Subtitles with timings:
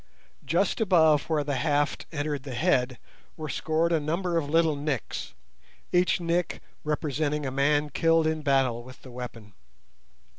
[0.43, 2.97] Just above where the haft entered the head
[3.37, 5.35] were scored a number of little nicks,
[5.91, 9.53] each nick representing a man killed in battle with the weapon.